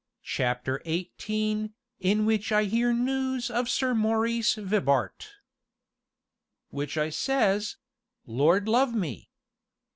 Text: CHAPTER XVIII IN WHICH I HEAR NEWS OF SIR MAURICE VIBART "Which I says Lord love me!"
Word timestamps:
CHAPTER 0.23 0.81
XVIII 0.83 1.73
IN 1.99 2.25
WHICH 2.25 2.51
I 2.51 2.63
HEAR 2.63 2.91
NEWS 2.91 3.51
OF 3.51 3.69
SIR 3.69 3.93
MAURICE 3.93 4.55
VIBART 4.55 5.27
"Which 6.71 6.97
I 6.97 7.11
says 7.11 7.77
Lord 8.25 8.67
love 8.67 8.95
me!" 8.95 9.29